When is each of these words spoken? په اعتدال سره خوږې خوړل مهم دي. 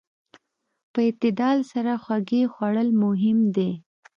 په 0.91 0.99
اعتدال 1.07 1.57
سره 1.71 1.91
خوږې 2.03 2.43
خوړل 2.53 2.89
مهم 3.03 3.39
دي. 3.55 3.71